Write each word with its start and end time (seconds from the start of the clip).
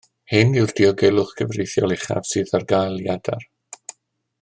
Hyn 0.35 0.55
yw'r 0.61 0.73
diogelwch 0.79 1.35
cyfreithiol 1.41 1.95
uchaf 1.99 2.29
sydd 2.33 2.59
ar 2.61 2.69
gael 2.73 2.99
i 3.05 3.07
adar 3.19 3.49